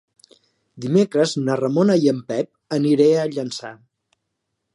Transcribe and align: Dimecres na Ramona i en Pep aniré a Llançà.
Dimecres 0.85 1.33
na 1.43 1.57
Ramona 1.61 1.99
i 2.07 2.11
en 2.13 2.25
Pep 2.33 2.77
aniré 2.79 3.11
a 3.19 3.29
Llançà. 3.37 3.75